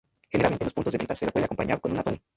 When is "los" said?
0.65-0.73